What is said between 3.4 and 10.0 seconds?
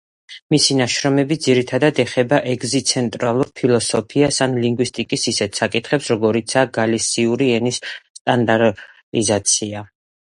ფილოსოფიას ან ლინგვისტიკის ისეთ საკითხებს როგორიცაა გალისიური ენის სტანდარტიზაცია.